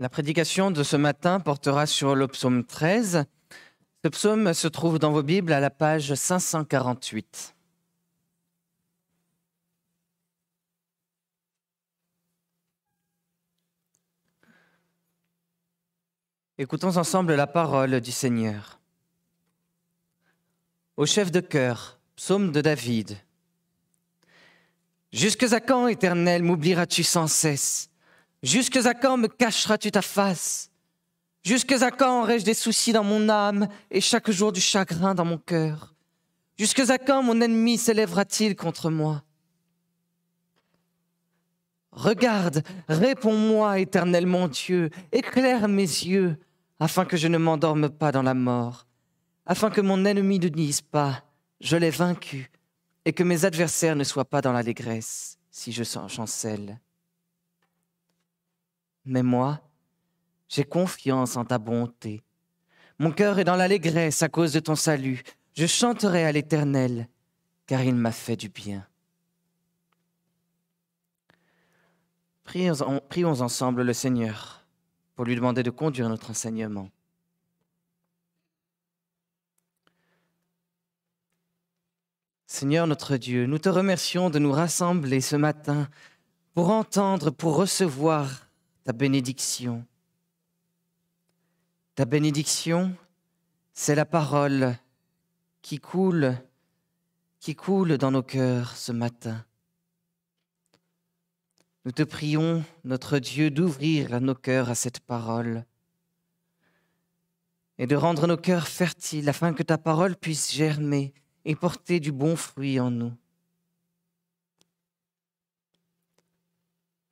[0.00, 3.26] La prédication de ce matin portera sur le psaume 13.
[4.02, 7.54] Ce psaume se trouve dans vos Bibles à la page 548.
[16.56, 18.80] Écoutons ensemble la parole du Seigneur.
[20.96, 23.18] Au chef de chœur, psaume de David.
[25.12, 27.89] Jusque à quand, Éternel, m'oublieras-tu sans cesse?
[28.42, 30.70] Jusque à quand me cacheras-tu ta face?
[31.42, 35.24] Jusque à quand aurai-je des soucis dans mon âme et chaque jour du chagrin dans
[35.24, 35.94] mon cœur?
[36.58, 39.22] Jusque à quand mon ennemi s'élèvera-t-il contre moi?
[41.92, 46.38] Regarde, réponds-moi, éternel mon Dieu, éclaire mes yeux,
[46.78, 48.86] afin que je ne m'endorme pas dans la mort,
[49.44, 51.24] afin que mon ennemi ne dise pas,
[51.60, 52.50] je l'ai vaincu,
[53.04, 56.78] et que mes adversaires ne soient pas dans l'allégresse, si je chancelle.
[59.04, 59.60] Mais moi,
[60.48, 62.22] j'ai confiance en ta bonté.
[62.98, 65.22] Mon cœur est dans l'allégresse à cause de ton salut.
[65.54, 67.08] Je chanterai à l'Éternel,
[67.66, 68.86] car il m'a fait du bien.
[72.44, 74.66] Prions, ensemble le Seigneur
[75.14, 76.90] pour lui demander de conduire notre enseignement.
[82.46, 85.88] Seigneur notre Dieu, nous te remercions de nous rassembler ce matin
[86.52, 88.49] pour entendre, pour recevoir
[88.84, 89.86] ta bénédiction.
[91.94, 92.96] Ta bénédiction,
[93.72, 94.76] c'est la parole
[95.62, 96.36] qui coule,
[97.38, 99.44] qui coule dans nos cœurs ce matin.
[101.84, 105.64] Nous te prions, notre Dieu, d'ouvrir nos cœurs à cette parole
[107.78, 111.14] et de rendre nos cœurs fertiles afin que ta parole puisse germer
[111.46, 113.12] et porter du bon fruit en nous.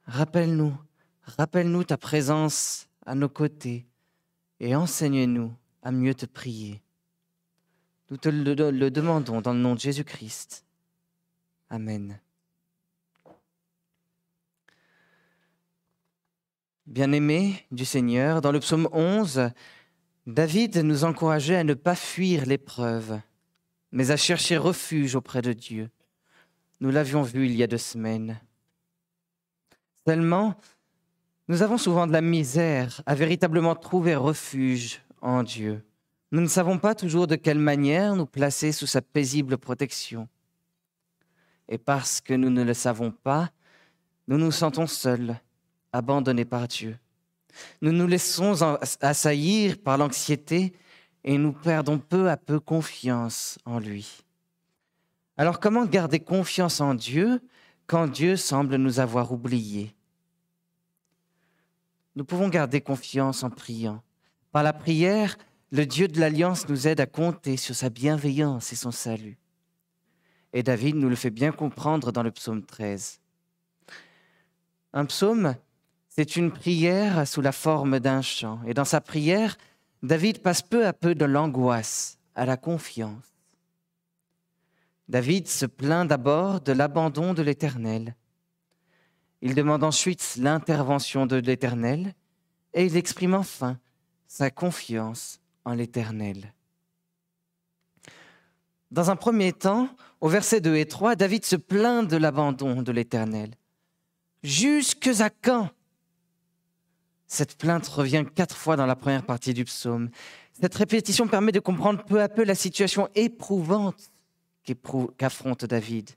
[0.05, 0.77] Rappelle-nous
[1.37, 3.87] Rappelle-nous ta présence à nos côtés
[4.61, 6.83] et enseigne-nous à mieux te prier.
[8.11, 10.65] Nous te le, demandons dans le nom de Jésus-Christ.
[11.69, 12.19] Amen.
[16.87, 19.51] Bien-aimés du Seigneur, dans le psaume 11,
[20.27, 23.21] David nous encourageait à ne pas fuir l'épreuve,
[23.93, 25.91] mais à chercher refuge auprès de Dieu.
[26.81, 28.41] Nous l'avions vu il y a deux semaines.
[30.07, 30.57] Seulement,
[31.49, 35.83] nous avons souvent de la misère à véritablement trouver refuge en Dieu.
[36.31, 40.29] Nous ne savons pas toujours de quelle manière nous placer sous sa paisible protection.
[41.71, 43.51] Et parce que nous ne le savons pas,
[44.27, 45.37] nous nous sentons seuls,
[45.93, 46.99] abandonnés par Dieu.
[47.81, 48.55] Nous nous laissons
[49.01, 50.75] assaillir par l'anxiété
[51.25, 54.23] et nous perdons peu à peu confiance en lui.
[55.39, 57.41] Alors comment garder confiance en Dieu
[57.87, 59.95] quand Dieu semble nous avoir oubliés?
[62.19, 64.03] Nous pouvons garder confiance en priant.
[64.51, 65.39] Par la prière,
[65.71, 69.39] le Dieu de l'Alliance nous aide à compter sur sa bienveillance et son salut.
[70.53, 73.21] Et David nous le fait bien comprendre dans le psaume 13.
[74.95, 75.55] Un psaume,
[76.09, 78.59] c'est une prière sous la forme d'un chant.
[78.67, 79.57] Et dans sa prière,
[80.03, 83.33] David passe peu à peu de l'angoisse à la confiance.
[85.09, 88.17] David se plaint d'abord de l'abandon de l'Éternel.
[89.41, 92.15] Il demande ensuite l'intervention de l'Éternel
[92.75, 93.79] et il exprime enfin
[94.27, 96.53] sa confiance en l'Éternel.
[98.91, 99.89] Dans un premier temps,
[100.21, 103.55] au verset 2 et 3, David se plaint de l'abandon de l'Éternel.
[104.43, 105.71] Jusque à quand?
[107.27, 110.11] Cette plainte revient quatre fois dans la première partie du psaume.
[110.59, 114.11] Cette répétition permet de comprendre peu à peu la situation éprouvante
[115.17, 116.11] qu'affronte David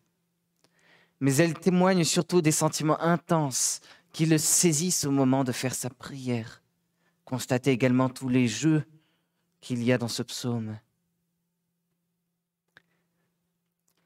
[1.22, 3.80] mais elle témoigne surtout des sentiments intenses
[4.12, 6.62] qui le saisissent au moment de faire sa prière.
[7.24, 8.84] Constatez également tous les jeux
[9.62, 10.78] qu'il y a dans ce psaume.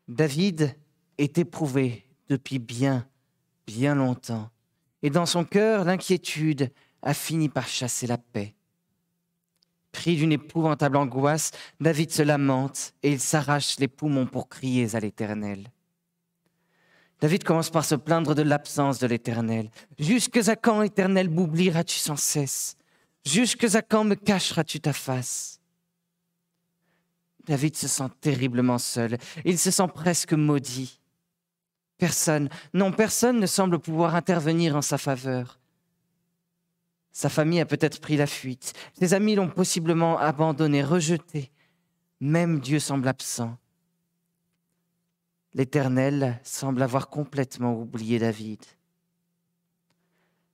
[0.07, 0.77] David
[1.17, 3.07] est éprouvé depuis bien,
[3.65, 4.51] bien longtemps,
[5.01, 6.71] et dans son cœur, l'inquiétude
[7.01, 8.55] a fini par chasser la paix.
[9.91, 14.99] Pris d'une épouvantable angoisse, David se lamente et il s'arrache les poumons pour crier à
[14.99, 15.71] l'Éternel.
[17.21, 19.69] David commence par se plaindre de l'absence de l'Éternel.
[19.97, 22.77] Jusque à quand, Éternel, m'oublieras-tu sans cesse?
[23.25, 25.59] Jusque à quand me cacheras-tu ta face?
[27.45, 29.17] David se sent terriblement seul.
[29.45, 30.99] Il se sent presque maudit.
[31.97, 35.59] Personne, non, personne ne semble pouvoir intervenir en sa faveur.
[37.11, 38.73] Sa famille a peut-être pris la fuite.
[38.99, 41.51] Ses amis l'ont possiblement abandonné, rejeté.
[42.19, 43.57] Même Dieu semble absent.
[45.55, 48.59] L'Éternel semble avoir complètement oublié David.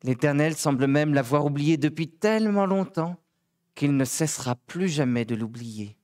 [0.03, 3.17] L'Éternel semble même l'avoir oublié depuis tellement longtemps
[3.73, 5.97] qu'il ne cessera plus jamais de l'oublier.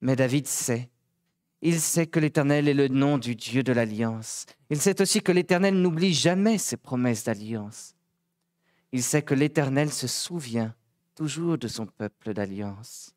[0.00, 0.90] Mais David sait,
[1.62, 4.46] il sait que l'Éternel est le nom du Dieu de l'Alliance.
[4.70, 7.94] Il sait aussi que l'Éternel n'oublie jamais ses promesses d'alliance.
[8.90, 10.74] Il sait que l'Éternel se souvient
[11.14, 13.14] toujours de son peuple d'alliance.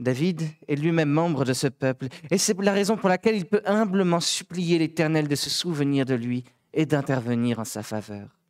[0.00, 3.60] David est lui-même membre de ce peuple, et c'est la raison pour laquelle il peut
[3.66, 8.40] humblement supplier l'Éternel de se souvenir de lui et d'intervenir en sa faveur.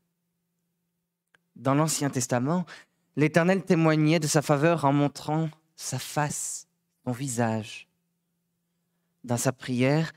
[1.57, 2.67] Dans l'Ancien Testament,
[3.17, 6.69] l'Éternel témoignait de sa faveur en montrant sa face,
[7.05, 7.89] son visage.
[9.25, 10.13] Dans sa prière,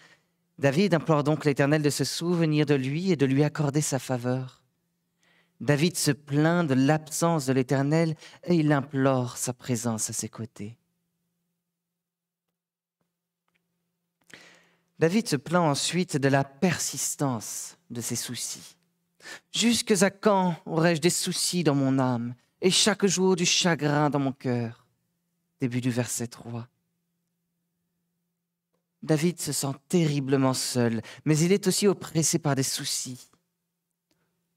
[0.59, 4.61] David implore donc l'Éternel de se souvenir de lui et de lui accorder sa faveur.
[5.59, 10.77] David se plaint de l'absence de l'Éternel et il implore sa présence à ses côtés.
[15.03, 18.77] David se plaint ensuite de la persistance de ses soucis.
[19.53, 24.19] Jusque à quand aurais-je des soucis dans mon âme et chaque jour du chagrin dans
[24.19, 24.87] mon cœur?
[25.59, 26.69] Début du verset 3.
[29.01, 33.29] David se sent terriblement seul, mais il est aussi oppressé par des soucis.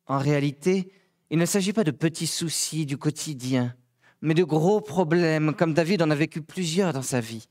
[0.06, 0.92] En réalité,
[1.28, 3.75] il ne s'agit pas de petits soucis du quotidien,
[4.20, 7.49] mais de gros problèmes, comme David en a vécu plusieurs dans sa vie.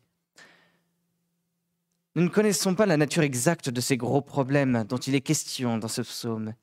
[2.15, 5.77] Nous ne connaissons pas la nature exacte de ces gros problèmes dont il est question
[5.77, 6.53] dans ce psaume,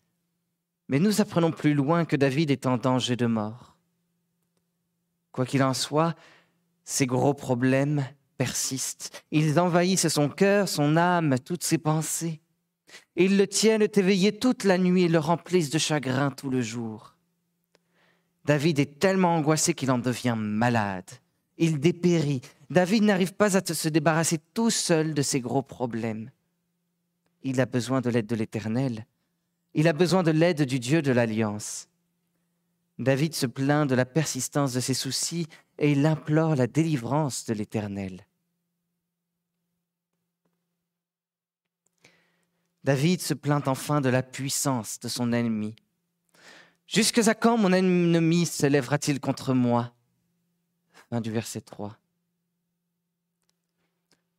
[0.89, 3.77] mais nous apprenons plus loin que David est en danger de mort.
[5.31, 6.15] Quoi qu'il en soit,
[6.85, 8.07] ces gros problèmes
[8.39, 12.41] persistent, ils envahissent son cœur, son âme, toutes ses pensées.
[13.17, 17.15] Ils le tiennent éveillé toute la nuit et le remplissent de chagrin tout le jour.
[18.45, 21.09] David est tellement angoissé qu'il en devient malade.
[21.59, 22.41] Il dépérit.
[22.73, 26.31] David n'arrive pas à se débarrasser tout seul de ses gros problèmes.
[27.43, 29.07] Il a besoin de l'aide de l'Éternel.
[29.75, 31.89] Il a besoin de l'aide du Dieu de l'Alliance.
[32.99, 35.49] David se plaint de la persistance de ses soucis
[35.79, 38.27] et il implore la délivrance de l'Éternel.
[42.85, 45.77] David se plaint enfin de la puissance de son ennemi.
[46.87, 49.93] Jusque à quand mon ennemi s'élèvera-t-il contre moi?
[51.11, 51.99] Fin du verset 3.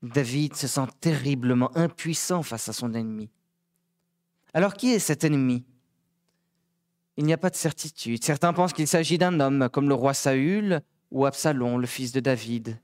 [0.04, 3.30] David se sent terriblement impuissant face à son ennemi.
[4.54, 5.66] Alors qui est cet ennemi?
[7.16, 8.24] Il n'y a pas de certitude.
[8.24, 12.20] Certains pensent qu'il s'agit d'un homme comme le roi Saül ou Absalom, le fils de
[12.20, 12.80] David.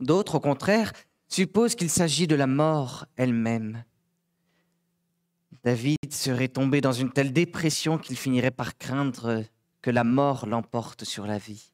[0.00, 0.92] D'autres, au contraire,
[1.28, 3.84] supposent qu'il s'agit de la mort elle-même.
[5.62, 9.44] David serait tombé dans une telle dépression qu'il finirait par craindre
[9.80, 11.72] que la mort l'emporte sur la vie.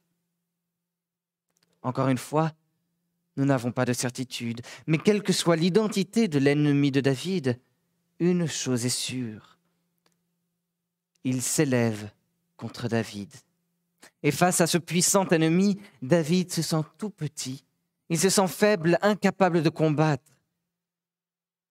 [1.81, 2.51] Encore une fois,
[3.37, 7.59] nous n'avons pas de certitude, mais quelle que soit l'identité de l'ennemi de David,
[8.19, 9.57] une chose est sûre.
[11.23, 12.11] Il s'élève
[12.57, 13.29] contre David.
[14.23, 17.63] Et face à ce puissant ennemi, David se sent tout petit.
[18.09, 20.23] Il se sent faible, incapable de combattre.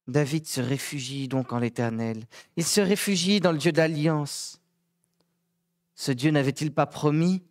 [0.08, 2.24] David se réfugie donc en l'Éternel.
[2.56, 4.60] Il se réfugie dans le Dieu d'alliance.
[5.94, 7.42] Ce Dieu n'avait-il pas promis?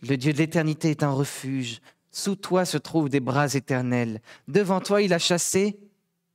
[0.00, 1.80] Le Dieu de l'éternité est un refuge.
[2.14, 4.22] Sous toi se trouvent des bras éternels.
[4.46, 5.80] Devant toi, il a chassé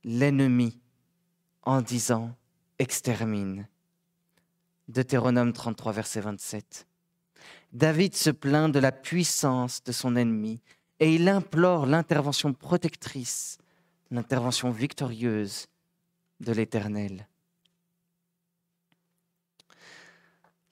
[0.04, 0.78] l'ennemi
[1.62, 2.36] en disant
[2.78, 3.66] extermine.
[4.88, 6.86] Deutéronome 33, verset 27.
[7.72, 10.60] David se plaint de la puissance de son ennemi
[10.98, 13.56] et il implore l'intervention protectrice
[14.10, 15.66] l'intervention victorieuse
[16.40, 17.26] de l'Éternel.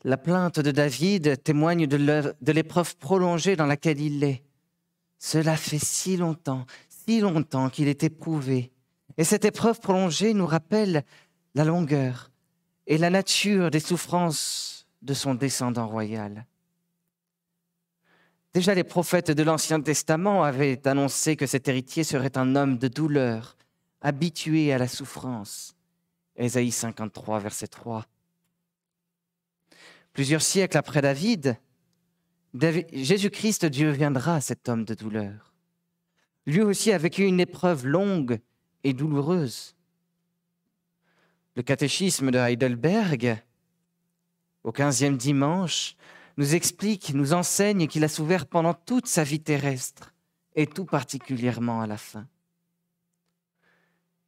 [0.05, 4.43] La plainte de David témoigne de l'épreuve prolongée dans laquelle il est.
[5.19, 8.73] Cela fait si longtemps, si longtemps qu'il est éprouvé.
[9.17, 11.05] Et cette épreuve prolongée nous rappelle
[11.55, 12.31] la longueur
[12.87, 16.47] et la nature des souffrances de son descendant royal.
[18.55, 22.89] Déjà les prophètes de l'Ancien Testament avaient annoncé que cet héritier serait un homme de
[22.89, 23.57] douleur,
[24.01, 25.75] habitué à la souffrance.
[26.37, 28.07] Ésaïe 53, verset 3.
[30.13, 31.57] Plusieurs siècles après David,
[32.55, 35.53] Jésus-Christ, Dieu viendra, cet homme de douleur.
[36.47, 38.41] Lui aussi a vécu une épreuve longue
[38.85, 39.77] et douloureuse.
[41.57, 43.43] Le catéchisme de Heidelberg,
[44.65, 45.97] au quinzième dimanche,
[46.37, 50.15] nous explique, nous enseigne qu'il a souffert pendant toute sa vie terrestre,
[50.55, 52.27] et tout particulièrement à la fin.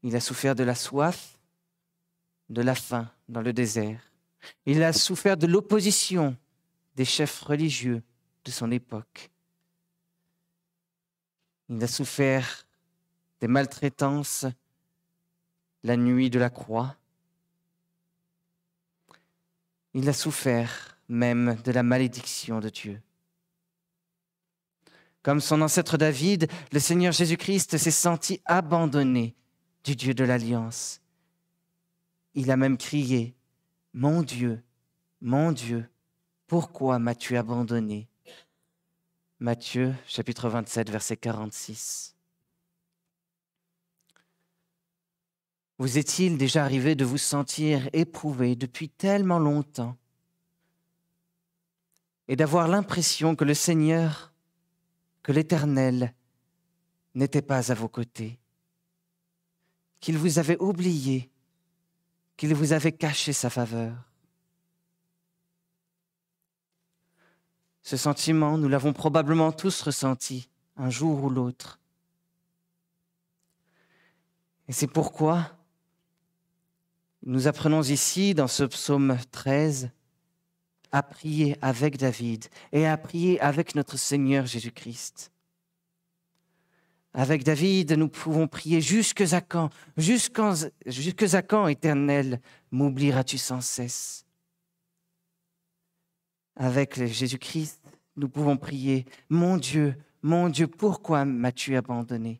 [0.03, 1.39] Il a souffert de la soif,
[2.49, 4.13] de la faim dans le désert.
[4.67, 6.37] Il a souffert de l'opposition
[6.97, 8.03] des chefs religieux
[8.45, 9.31] de son époque.
[11.69, 12.67] Il a souffert
[13.41, 14.47] des maltraitances
[15.83, 16.97] la nuit de la croix,
[19.95, 23.03] Il a souffert même de la malédiction de Dieu.
[25.23, 29.35] Comme son ancêtre David, le Seigneur Jésus-Christ s'est senti abandonné
[29.85, 31.01] du Dieu de l'Alliance.
[32.35, 33.35] Il a même crié,
[33.93, 34.63] Mon Dieu,
[35.21, 35.91] mon Dieu,
[36.47, 38.09] pourquoi m'as-tu abandonné?
[39.43, 42.15] Matthieu chapitre 27, verset 46.
[45.79, 49.97] Vous est-il déjà arrivé de vous sentir éprouvé depuis tellement longtemps
[52.29, 54.35] et d'avoir l'impression que le Seigneur,
[55.23, 56.15] que l'Éternel
[57.15, 58.39] n'était pas à vos côtés,
[60.01, 61.31] qu'il vous avait oublié,
[62.37, 64.10] qu'il vous avait caché sa faveur?
[67.83, 71.79] Ce sentiment, nous l'avons probablement tous ressenti un jour ou l'autre.
[74.69, 75.57] Et c'est pourquoi
[77.23, 79.91] nous apprenons ici, dans ce psaume 13,
[80.93, 85.31] à prier avec David et à prier avec notre Seigneur Jésus-Christ.
[87.13, 90.39] Avec David, nous pouvons prier jusque à quand, jusque
[91.35, 94.25] à quand, éternel, m'oublieras-tu sans cesse?
[96.61, 97.81] Avec Jésus-Christ,
[98.17, 102.39] nous pouvons prier, mon Dieu, mon Dieu, pourquoi m'as-tu abandonné?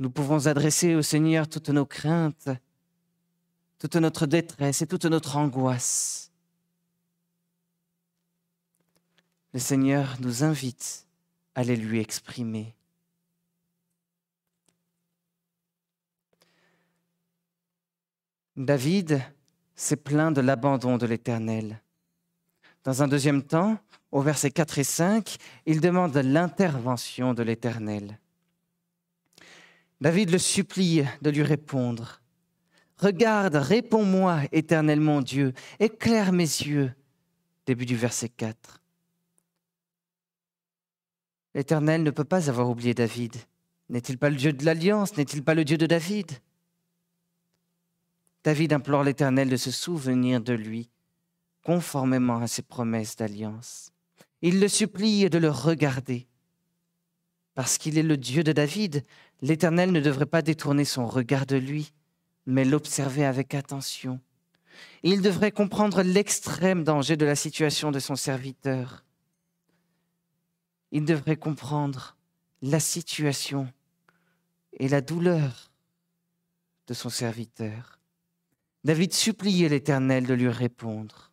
[0.00, 2.48] Nous pouvons adresser au Seigneur toutes nos craintes,
[3.78, 6.32] toute notre détresse et toute notre angoisse.
[9.52, 11.06] Le Seigneur nous invite
[11.54, 12.74] à les lui exprimer.
[18.56, 19.22] David
[19.74, 21.80] s'est plaint de l'abandon de l'Éternel.
[22.84, 23.78] Dans un deuxième temps,
[24.12, 28.18] au verset 4 et 5, il demande l'intervention de l'Éternel.
[30.00, 32.20] David le supplie de lui répondre.
[32.98, 36.92] Regarde, réponds-moi, éternel mon Dieu, éclaire mes yeux.
[37.66, 38.80] Début du verset 4.
[41.54, 43.34] L'Éternel ne peut pas avoir oublié David.
[43.88, 45.16] N'est-il pas le Dieu de l'Alliance?
[45.16, 46.30] N'est-il pas le Dieu de David?
[48.44, 50.90] David implore l'Éternel de se souvenir de lui,
[51.62, 53.90] conformément à ses promesses d'alliance.
[54.42, 56.28] Il le supplie de le regarder.
[57.54, 59.02] Parce qu'il est le Dieu de David,
[59.40, 61.94] l'Éternel ne devrait pas détourner son regard de lui,
[62.44, 64.20] mais l'observer avec attention.
[65.02, 69.04] Il devrait comprendre l'extrême danger de la situation de son serviteur.
[70.90, 72.16] Il devrait comprendre
[72.60, 73.72] la situation
[74.74, 75.70] et la douleur
[76.88, 78.00] de son serviteur.
[78.84, 81.32] David suppliait l'Éternel de lui répondre.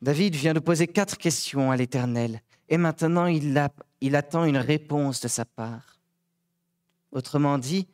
[0.00, 3.58] David vient de poser quatre questions à l'Éternel et maintenant il,
[4.16, 6.00] attend une réponse de sa part.
[7.10, 7.88] Autrement dit,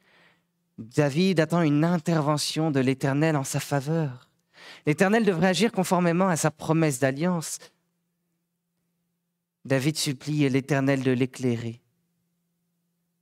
[0.79, 4.31] David attend une intervention de l'Éternel en sa faveur.
[4.87, 7.59] L'Éternel devrait agir conformément à sa promesse d'alliance.
[9.65, 11.83] David supplie l'Éternel de l'éclairer.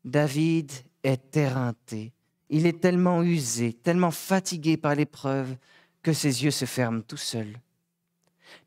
[0.04, 0.70] David
[1.02, 2.12] est éreinté.
[2.48, 5.56] Il est tellement usé, tellement fatigué par l'épreuve
[6.02, 7.60] que ses yeux se ferment tout seuls.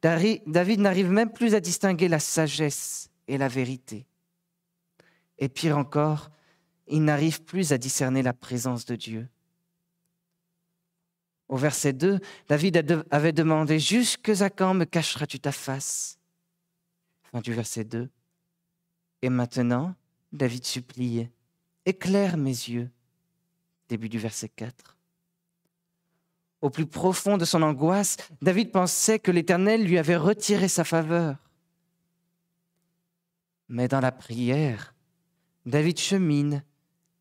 [0.01, 4.05] David n'arrive même plus à distinguer la sagesse et la vérité.
[5.37, 6.29] Et pire encore,
[6.87, 9.29] il n'arrive plus à discerner la présence de Dieu.
[11.47, 16.19] Au verset 2, David avait demandé Jusque à quand me cacheras-tu ta face?
[17.31, 18.09] Fin du verset 2.
[19.21, 19.95] Et maintenant,
[20.31, 21.31] David suppliait
[21.85, 22.89] Éclaire mes yeux.
[23.89, 24.97] Début du verset 4.
[26.61, 31.37] Au plus profond de son angoisse, David pensait que l'Éternel lui avait retiré sa faveur.
[33.67, 34.93] Mais dans la prière,
[35.65, 36.63] David chemine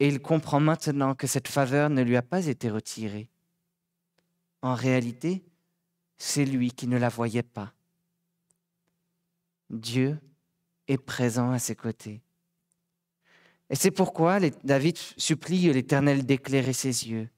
[0.01, 3.31] et il comprend maintenant que cette faveur ne lui a pas été retirée.
[4.63, 5.45] En réalité,
[6.19, 7.73] c'est lui qui ne la voyait pas.
[9.71, 10.19] Dieu
[10.87, 12.23] est présent à ses côtés.
[13.71, 17.29] Et c'est pourquoi David supplie l'Éternel d'éclairer ses yeux.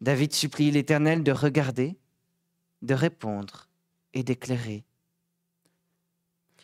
[0.00, 1.96] David supplie l'Éternel de regarder,
[2.82, 3.68] de répondre
[4.14, 4.84] et d'éclairer.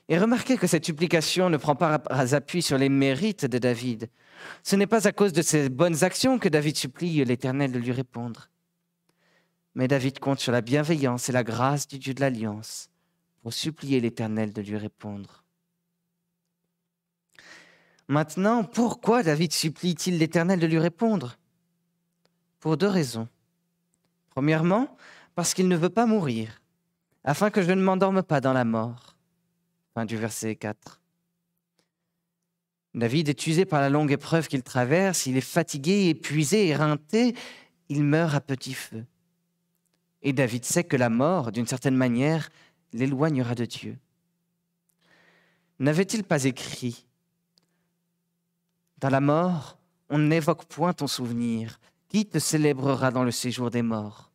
[0.08, 2.02] Et remarquez que cette supplication ne prend pas
[2.32, 4.10] appui sur les mérites de David.
[4.62, 7.92] Ce n'est pas à cause de ses bonnes actions que David supplie l'Éternel de lui
[7.92, 8.50] répondre.
[9.74, 12.90] Mais David compte sur la bienveillance et la grâce du Dieu de l'Alliance
[13.42, 15.41] pour supplier l'Éternel de lui répondre.
[18.12, 21.38] Maintenant, pourquoi David supplie-t-il l'Éternel de lui répondre?
[22.60, 23.26] Pour deux raisons.
[24.28, 24.98] Premièrement,
[25.34, 26.60] parce qu'il ne veut pas mourir,
[27.24, 29.16] afin que je ne m'endorme pas dans la mort.
[29.94, 31.00] Fin du verset 4.
[32.92, 37.34] David est usé par la longue épreuve qu'il traverse, il est fatigué, épuisé, éreinté,
[37.88, 39.06] il meurt à petit feu.
[40.20, 42.50] Et David sait que la mort, d'une certaine manière,
[42.92, 43.96] l'éloignera de Dieu.
[45.78, 47.06] N'avait-il pas écrit
[49.02, 49.78] Dans la mort,
[50.10, 51.80] on n'évoque point ton souvenir.
[52.08, 54.30] Qui te célébrera dans le séjour des morts?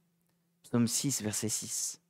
[0.63, 2.01] Psaume 6, verset 6.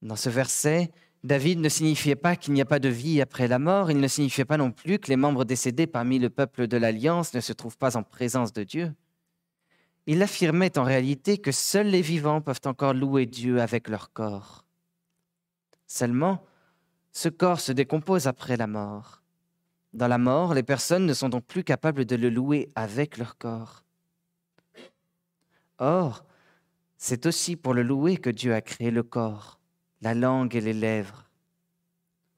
[0.00, 0.90] Dans ce verset,
[1.24, 4.08] David ne signifiait pas qu'il n'y a pas de vie après la mort, il ne
[4.08, 7.52] signifiait pas non plus que les membres décédés parmi le peuple de l'Alliance ne se
[7.52, 8.94] trouvent pas en présence de Dieu.
[10.06, 14.64] Il affirmait en réalité que seuls les vivants peuvent encore louer Dieu avec leur corps.
[15.86, 16.46] Seulement,
[17.12, 19.19] ce corps se décompose après la mort.
[19.92, 23.38] Dans la mort, les personnes ne sont donc plus capables de le louer avec leur
[23.38, 23.84] corps.
[25.78, 26.24] Or,
[26.96, 29.60] c'est aussi pour le louer que Dieu a créé le corps
[30.00, 31.28] la langue et les lèvres.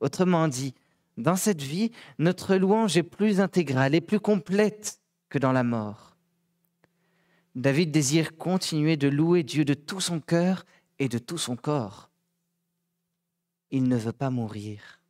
[0.01, 0.75] Autrement dit,
[1.17, 6.17] dans cette vie, notre louange est plus intégrale et plus complète que dans la mort.
[7.55, 10.65] David désire continuer de louer Dieu de tout son cœur
[10.99, 12.11] et de tout son corps.
[13.71, 15.02] Il ne veut pas mourir.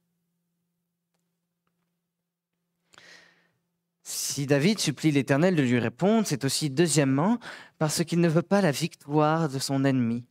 [4.12, 7.38] Si David supplie l'Éternel de lui répondre, c'est aussi deuxièmement
[7.78, 10.24] parce qu'il ne veut pas la victoire de son ennemi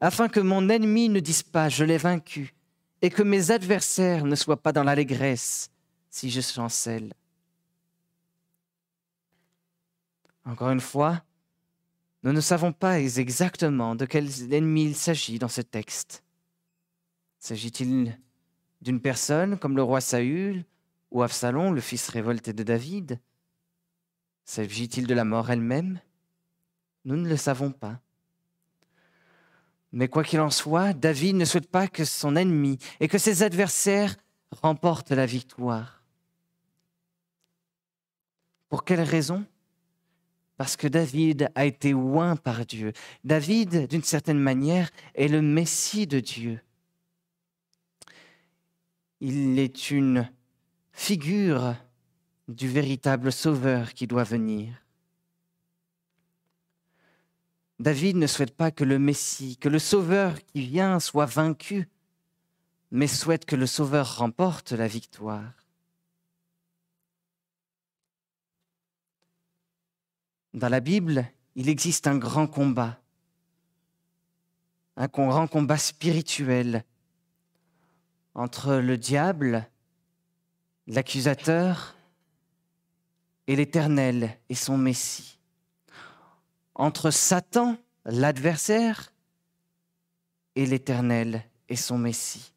[0.00, 2.54] afin que mon ennemi ne dise pas je l'ai vaincu,
[3.02, 5.70] et que mes adversaires ne soient pas dans l'allégresse
[6.10, 7.12] si je chancelle.
[10.44, 11.22] Encore une fois,
[12.22, 16.22] nous ne savons pas exactement de quel ennemi il s'agit dans ce texte.
[17.38, 18.18] S'agit-il
[18.80, 20.64] d'une personne comme le roi Saül
[21.10, 23.20] ou Absalom, le fils révolté de David?
[24.44, 26.00] S'agit-il de la mort elle-même?
[27.04, 28.00] Nous ne le savons pas.
[29.92, 33.42] Mais quoi qu'il en soit, David ne souhaite pas que son ennemi et que ses
[33.42, 34.16] adversaires
[34.50, 36.02] remportent la victoire.
[38.68, 39.44] Pour quelle raison?
[40.56, 42.92] Parce que David a été oint par Dieu.
[43.24, 46.60] David, d'une certaine manière, est le Messie de Dieu.
[49.20, 50.30] Il est une
[50.96, 51.76] figure
[52.48, 54.72] du véritable Sauveur qui doit venir.
[57.78, 61.86] David ne souhaite pas que le Messie, que le Sauveur qui vient soit vaincu,
[62.90, 65.52] mais souhaite que le Sauveur remporte la victoire.
[70.54, 72.98] Dans la Bible, il existe un grand combat,
[74.96, 76.84] un grand combat spirituel
[78.34, 79.68] entre le diable,
[80.86, 81.94] l'accusateur,
[83.48, 85.36] et l'Éternel et son Messie
[86.76, 89.12] entre Satan, l'adversaire,
[90.54, 92.52] et l'Éternel et son Messie.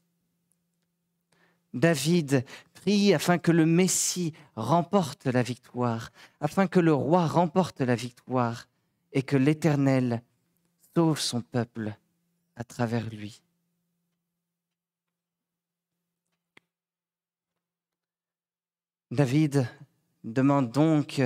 [1.73, 7.95] David prie afin que le Messie remporte la victoire, afin que le roi remporte la
[7.95, 8.67] victoire
[9.11, 10.21] et que l'Éternel
[10.95, 11.95] sauve son peuple
[12.55, 13.41] à travers lui.
[19.11, 19.67] David
[20.23, 21.21] demande donc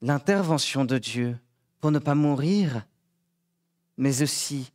[0.00, 1.38] l'intervention de Dieu
[1.80, 2.86] pour ne pas mourir,
[3.96, 4.72] mais aussi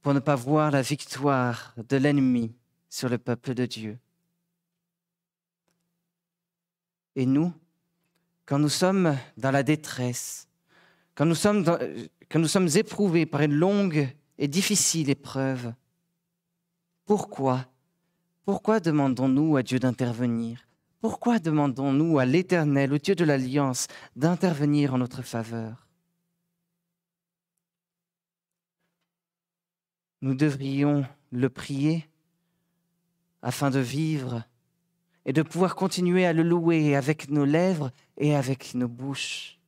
[0.00, 2.54] pour ne pas voir la victoire de l'ennemi
[2.88, 3.98] sur le peuple de Dieu.
[7.16, 7.52] Et nous,
[8.46, 10.48] quand nous sommes dans la détresse,
[11.14, 15.74] quand nous sommes, éprouvés par une longue et difficile épreuve,
[17.04, 17.66] pourquoi
[18.44, 20.66] Pourquoi demandons-nous à Dieu d'intervenir?
[21.02, 25.88] Pourquoi demandons-nous à l'Éternel, au Dieu de l'Alliance, d'intervenir en notre faveur?
[30.20, 32.08] Nous devrions le prier
[33.42, 34.44] afin de vivre
[35.24, 39.58] et de pouvoir continuer à le louer avec nos lèvres et avec nos bouches.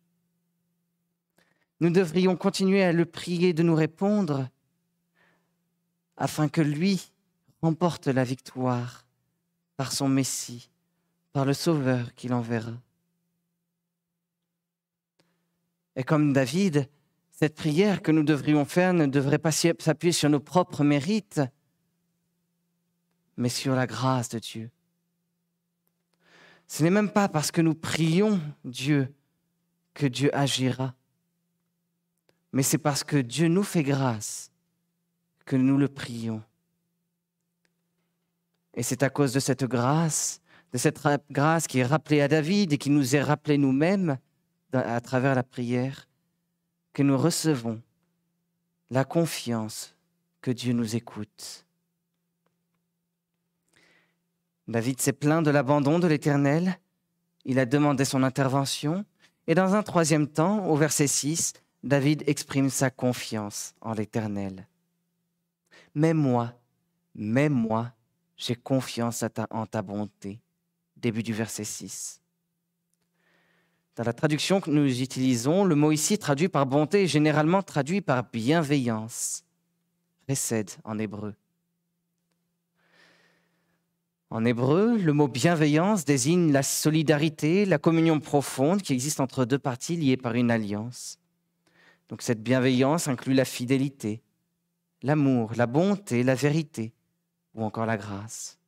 [1.81, 4.49] Nous devrions continuer à le prier de nous répondre
[6.16, 7.11] afin que lui
[7.61, 9.05] remporte la victoire
[9.77, 10.70] par son Messie
[11.35, 12.81] par le Sauveur qu'il enverra.
[15.97, 16.88] Et comme David,
[17.33, 21.40] cette prière que nous devrions faire ne devrait pas s'appuyer sur nos propres mérites,
[23.37, 24.70] mais sur la grâce de Dieu.
[26.68, 29.12] Ce n'est même pas parce que nous prions Dieu
[29.92, 30.94] que Dieu agira,
[32.53, 34.53] mais c'est parce que Dieu nous fait grâce
[35.44, 36.44] que nous le prions.
[38.75, 40.40] Et c'est à cause de cette grâce
[40.74, 44.18] de cette grâce qui est rappelée à David et qui nous est rappelée nous-mêmes
[44.72, 46.08] à travers la prière,
[46.92, 47.80] que nous recevons
[48.90, 49.94] la confiance
[50.40, 51.64] que Dieu nous écoute.
[54.66, 56.80] David s'est plaint de l'abandon de l'Éternel,
[57.44, 59.04] il a demandé son intervention,
[59.46, 61.52] et dans un troisième temps, au verset 6,
[61.84, 64.66] David exprime sa confiance en l'Éternel.
[65.94, 66.52] Mais moi,
[67.14, 67.92] mais moi,
[68.37, 70.40] j'ai confiance en ta bonté.
[71.05, 72.23] Début du verset 6.
[73.97, 78.01] Dans la traduction que nous utilisons, le mot ici traduit par bonté est généralement traduit
[78.01, 79.45] par bienveillance.
[80.27, 81.35] Récède en hébreu.
[84.31, 89.59] En hébreu, le mot bienveillance désigne la solidarité, la communion profonde qui existe entre deux
[89.59, 91.19] parties liées par une alliance.
[92.09, 94.23] Donc cette bienveillance inclut la fidélité,
[95.03, 96.95] l'amour, la bonté, la vérité
[97.53, 98.59] ou encore la grâce.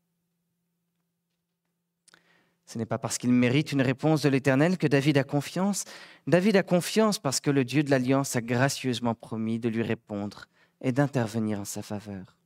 [2.67, 5.85] Ce n'est pas parce qu'il mérite une réponse de l'Éternel que David a confiance.
[6.27, 10.47] David a confiance parce que le Dieu de l'Alliance a gracieusement promis de lui répondre
[10.81, 12.37] et d'intervenir en sa faveur.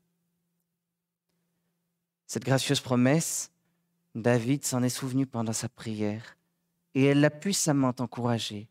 [2.27, 3.51] Cette gracieuse promesse,
[4.15, 6.37] David s'en est souvenu pendant sa prière
[6.95, 8.69] et elle l'a puissamment encouragé.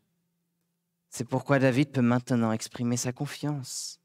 [1.08, 4.00] C'est pourquoi David peut maintenant exprimer sa confiance.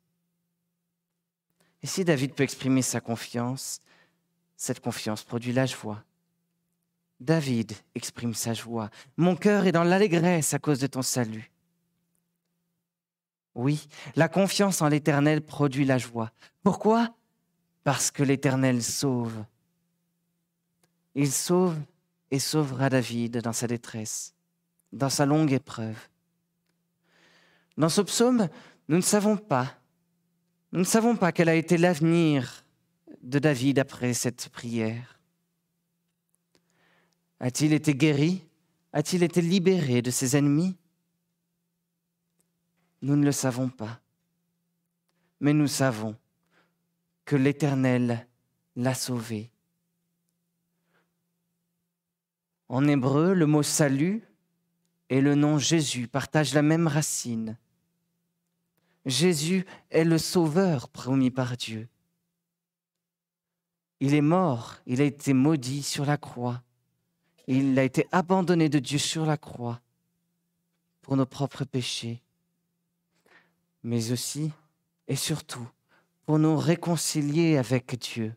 [1.83, 3.79] Et si David peut exprimer sa confiance,
[4.57, 6.03] cette confiance produit la joie.
[7.19, 8.89] David exprime sa joie.
[9.17, 11.51] Mon cœur est dans l'allégresse à cause de ton salut.
[13.55, 16.31] Oui, la confiance en l'Éternel produit la joie.
[16.61, 17.15] Pourquoi?
[17.83, 19.45] Parce que l'Éternel sauve.
[21.15, 21.77] Il sauve
[22.31, 24.35] et sauvera David dans sa détresse,
[24.91, 25.97] dans sa longue épreuve.
[27.77, 28.49] Dans ce psaume,
[28.89, 29.73] nous ne savons pas,
[30.73, 32.65] nous ne savons pas quel a été l'avenir
[33.21, 35.14] de David après cette prière.
[37.45, 38.41] A-t-il été guéri?
[38.91, 40.75] A-t-il été libéré de ses ennemis?
[43.03, 44.01] Nous ne le savons pas.
[45.39, 46.17] Mais nous savons
[47.23, 48.27] que l'Éternel
[48.75, 49.51] l'a sauvé.
[52.67, 54.23] En hébreu, le mot salut
[55.11, 57.59] et le nom Jésus partagent la même racine.
[59.05, 61.89] Jésus est le sauveur promis par Dieu.
[63.99, 66.63] Il est mort, il a été maudit sur la croix.
[67.47, 69.81] Il a été abandonné de Dieu sur la croix
[71.01, 72.21] pour nos propres péchés,
[73.83, 74.51] mais aussi
[75.07, 75.67] et surtout
[76.25, 78.33] pour nous réconcilier avec Dieu.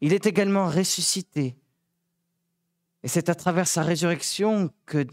[0.00, 1.56] Il est également ressuscité.
[3.02, 5.06] Et c'est à travers sa résurrection que,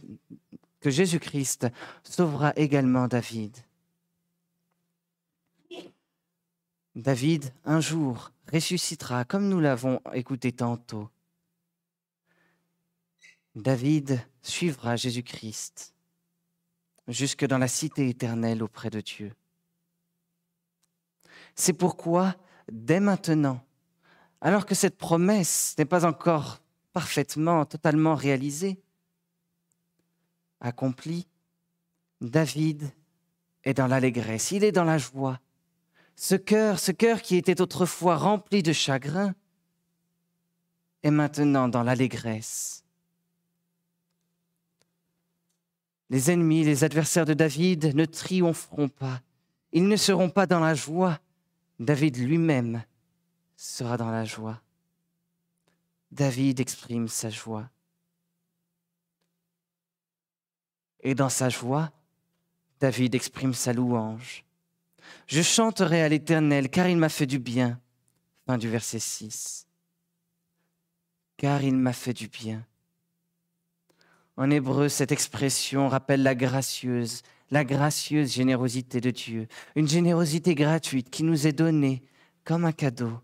[0.83, 1.67] Jésus-Christ
[2.03, 3.57] sauvera également David.
[6.95, 11.09] David, un jour, ressuscitera, comme nous l'avons écouté tantôt.
[13.57, 15.95] David suivra Jésus-Christ
[17.07, 19.33] jusque dans la cité éternelle auprès de Dieu.
[21.55, 22.35] C'est pourquoi,
[22.71, 23.65] dès maintenant,
[24.41, 26.61] alors que cette promesse n'est pas encore
[26.93, 28.79] parfaitement, totalement réalisée,
[30.59, 31.27] accomplie,
[32.21, 32.91] David
[33.63, 35.39] est dans l'allégresse, il est dans la joie,
[36.15, 39.33] ce cœur, ce cœur qui était autrefois rempli de chagrin,
[41.01, 42.83] est maintenant dans l'allégresse.
[46.09, 49.21] Les ennemis, les adversaires de David ne triompheront pas.
[49.73, 51.19] Ils ne seront pas dans la joie.
[51.79, 52.83] David lui-même
[53.55, 54.61] sera dans la joie.
[56.11, 57.69] David exprime sa joie.
[61.01, 61.91] Et dans sa joie,
[62.79, 64.45] David exprime sa louange.
[65.27, 67.79] Je chanterai à l'Éternel, car il m'a fait du bien.
[68.45, 69.67] Fin du verset 6.
[71.35, 72.65] Car il m'a fait du bien.
[74.37, 81.09] En hébreu, cette expression rappelle la gracieuse, la gracieuse générosité de Dieu, une générosité gratuite
[81.09, 82.03] qui nous est donnée
[82.43, 83.19] comme un cadeau.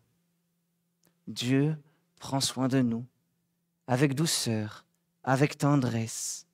[1.27, 1.77] Dieu
[2.19, 3.05] prend soin de nous,
[3.87, 4.85] avec douceur,
[5.23, 6.47] avec tendresse.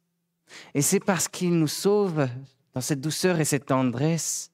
[0.74, 2.28] Et c'est parce qu'il nous sauve
[2.74, 4.52] dans cette douceur et cette tendresse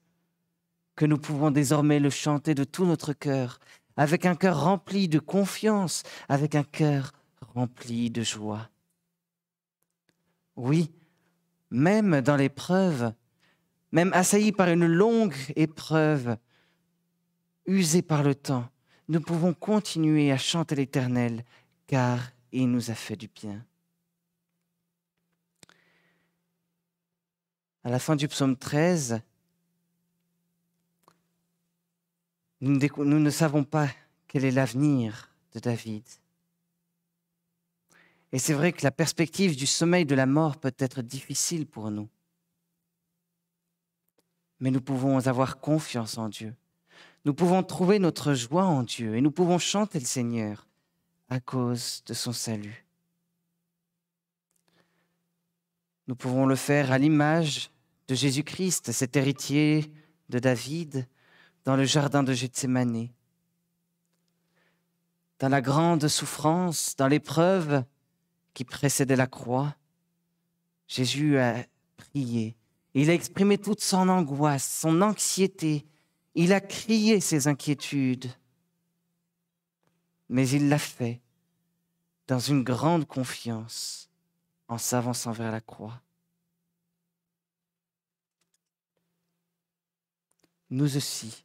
[0.94, 3.58] que nous pouvons désormais le chanter de tout notre cœur,
[3.96, 7.12] avec un cœur rempli de confiance, avec un cœur
[7.54, 8.70] rempli de joie.
[10.56, 10.90] Oui,
[11.70, 13.12] même dans l'épreuve,
[13.92, 16.36] même assaillis par une longue épreuve,
[17.66, 18.68] usés par le temps,
[19.08, 21.44] nous pouvons continuer à chanter l'Éternel,
[21.86, 22.18] car
[22.52, 23.64] il nous a fait du bien.
[27.84, 29.20] À la fin du psaume 13,
[32.60, 32.78] Nous,
[33.18, 33.88] ne savons pas
[34.26, 36.04] quel est l'avenir de David.
[38.36, 41.90] Et c'est vrai que la perspective du sommeil de la mort peut être difficile pour
[41.90, 42.06] nous.
[44.60, 46.54] Mais nous pouvons avoir confiance en Dieu.
[47.24, 50.68] Nous pouvons trouver notre joie en Dieu et nous pouvons chanter le Seigneur
[51.30, 52.84] à cause de son salut.
[56.06, 57.70] Nous pouvons le faire à l'image
[58.06, 59.90] de Jésus-Christ, cet héritier
[60.28, 61.08] de David,
[61.64, 63.08] dans le jardin de Gethsemane.
[65.38, 67.82] Dans la grande souffrance, dans l'épreuve
[68.56, 69.76] qui précédait la croix,
[70.88, 71.62] Jésus a
[71.98, 72.56] prié.
[72.94, 75.84] Il a exprimé toute son angoisse, son anxiété.
[76.34, 78.32] Il a crié ses inquiétudes.
[80.30, 81.20] Mais il l'a fait
[82.28, 84.08] dans une grande confiance
[84.68, 86.00] en s'avançant vers la croix.
[90.70, 91.44] Nous aussi,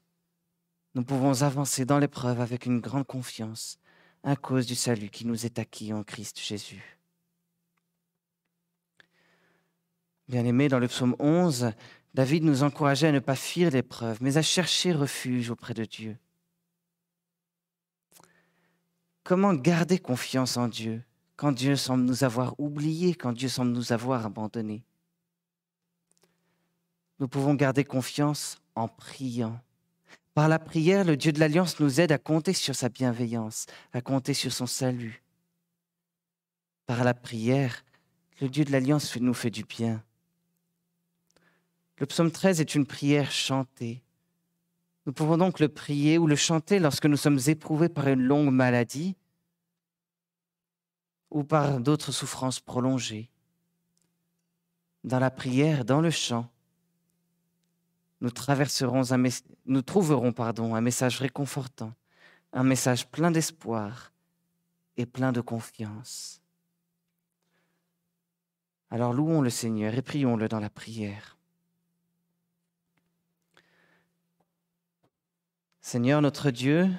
[0.95, 3.79] nous pouvons avancer dans l'épreuve avec une grande confiance
[4.23, 7.00] à cause du salut qui nous est acquis en Christ Jésus.
[10.31, 11.73] Bien-aimé, dans le psaume 11,
[12.13, 16.17] David nous encourageait à ne pas fuir l'épreuve, mais à chercher refuge auprès de Dieu.
[19.25, 21.03] Comment garder confiance en Dieu
[21.35, 24.85] quand Dieu semble nous avoir oubliés, quand Dieu semble nous avoir abandonnés?
[27.19, 29.59] Nous pouvons garder confiance en priant.
[30.33, 33.99] Par la prière, le Dieu de l'Alliance nous aide à compter sur sa bienveillance, à
[33.99, 35.21] compter sur son salut.
[36.85, 37.83] Par la prière,
[38.39, 40.01] le Dieu de l'Alliance nous fait du bien.
[42.01, 44.01] Le psaume 13 est une prière chantée.
[45.05, 48.51] Nous pouvons donc le prier ou le chanter lorsque nous sommes éprouvés par une longue
[48.51, 49.15] maladie
[51.29, 53.29] ou par d'autres souffrances prolongées.
[55.03, 56.49] Dans la prière, dans le chant,
[58.19, 58.31] nous,
[59.67, 61.93] nous trouverons pardon, un message réconfortant,
[62.51, 64.11] un message plein d'espoir
[64.97, 66.41] et plein de confiance.
[68.89, 71.37] Alors louons le Seigneur et prions-le dans la prière.
[75.81, 76.89] Seigneur notre Dieu,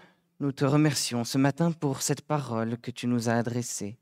[0.40, 3.96] nous te remercions ce matin pour cette parole que tu nous as adressée.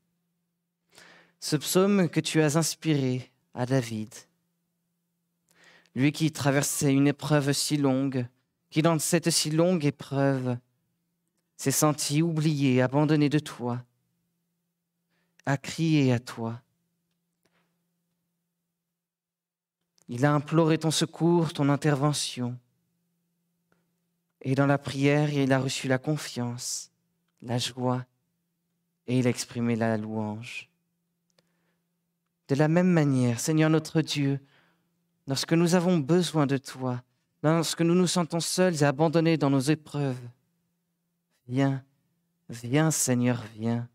[1.38, 4.12] Ce psaume que tu as inspiré à David
[5.94, 8.26] lui qui traversait une épreuve si longue,
[8.70, 10.56] qui dans cette si longue épreuve
[11.56, 13.84] s'est senti oublié, abandonné de toi,
[15.46, 16.60] a crié à toi.
[20.08, 22.58] Il a imploré ton secours, ton intervention.
[24.42, 26.90] Et dans la prière, il a reçu la confiance,
[27.42, 28.04] la joie,
[29.06, 30.70] et il a exprimé la louange.
[32.48, 34.40] De la même manière, Seigneur notre Dieu,
[35.26, 37.02] lorsque nous avons besoin de toi,
[37.42, 40.20] lorsque nous nous sentons seuls et abandonnés dans nos épreuves.
[41.48, 41.82] Viens,
[42.48, 43.88] viens Seigneur, viens.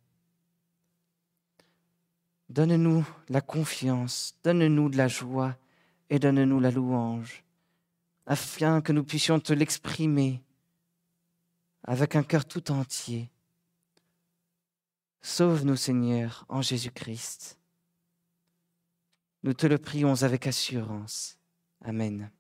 [2.50, 5.56] Donne-nous la confiance, donne-nous de la joie
[6.10, 7.45] et donne-nous la louange,
[8.26, 10.42] afin que nous puissions te l'exprimer
[11.84, 13.30] avec un cœur tout entier.
[15.22, 17.60] Sauve-nous Seigneur en Jésus-Christ.
[19.44, 21.38] Nous te le prions avec assurance.
[21.84, 22.32] Amen.